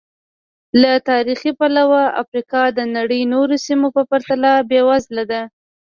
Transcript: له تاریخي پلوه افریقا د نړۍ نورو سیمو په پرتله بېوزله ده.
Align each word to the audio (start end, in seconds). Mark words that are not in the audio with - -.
له 0.81 0.91
تاریخي 1.09 1.51
پلوه 1.59 2.01
افریقا 2.21 2.63
د 2.77 2.79
نړۍ 2.95 3.21
نورو 3.33 3.55
سیمو 3.65 3.87
په 3.95 4.01
پرتله 4.09 4.51
بېوزله 4.69 5.23
ده. 5.31 5.41